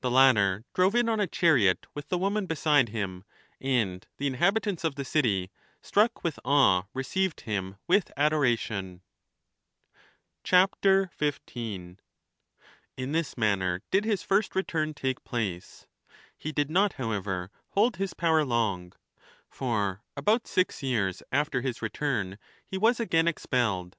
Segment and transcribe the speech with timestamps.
[0.00, 3.24] The latter drove in on a chariot with the woman beside him,
[3.60, 5.50] and the inhabitants of the city,
[5.82, 9.00] struck with awe, received him with adoration.
[10.44, 11.98] 15.
[12.96, 15.88] In this manner did his first return take place.
[16.38, 18.92] He did not, however, hold his power long,
[19.50, 23.96] for about six years after his return he was again expelled.